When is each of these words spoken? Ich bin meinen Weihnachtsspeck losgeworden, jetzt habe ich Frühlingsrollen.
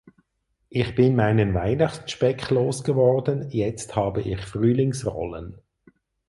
Ich 0.71 0.95
bin 0.95 1.15
meinen 1.15 1.53
Weihnachtsspeck 1.53 2.49
losgeworden, 2.49 3.51
jetzt 3.51 3.95
habe 3.95 4.21
ich 4.21 4.39
Frühlingsrollen. 4.41 5.61